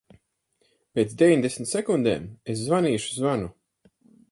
Pēc 0.99 1.13
deviņdesmit 1.23 1.71
sekundēm 1.73 2.27
es 2.55 2.65
zvanīšu 2.71 3.17
zvanu. 3.21 3.55